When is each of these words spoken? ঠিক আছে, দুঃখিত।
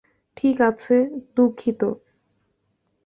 ঠিক 0.37 0.57
আছে, 0.61 0.95
দুঃখিত। 1.35 1.81